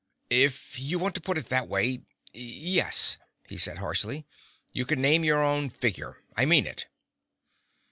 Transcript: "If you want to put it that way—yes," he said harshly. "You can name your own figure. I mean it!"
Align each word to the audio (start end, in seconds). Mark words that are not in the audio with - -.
"If 0.31 0.79
you 0.79 0.97
want 0.97 1.13
to 1.13 1.21
put 1.21 1.37
it 1.37 1.49
that 1.49 1.67
way—yes," 1.67 3.19
he 3.47 3.55
said 3.57 3.77
harshly. 3.77 4.25
"You 4.73 4.83
can 4.83 4.99
name 4.99 5.23
your 5.23 5.43
own 5.43 5.69
figure. 5.69 6.23
I 6.35 6.43
mean 6.45 6.65
it!" 6.65 6.87